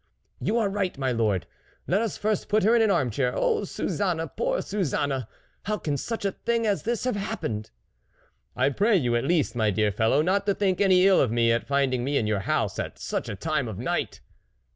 [0.41, 1.45] "You are right, my lord;
[1.85, 3.33] let us first put her in the armchair...
[3.35, 4.27] Oh Suzanne!
[4.35, 5.27] poor Suzanne!
[5.65, 7.69] How can such a thing as this have happened?""
[8.55, 11.51] I pray you at least, my dear fellow, not to think any ill of me
[11.51, 14.21] at finding me in your house at such a time of night